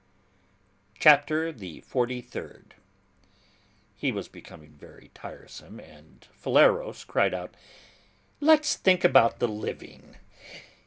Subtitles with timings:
[0.97, 2.73] CHAPTER THE FORTY THIRD.
[3.95, 7.53] He was becoming very tiresome, and Phileros cried out,
[8.39, 10.17] "Let's think about the living!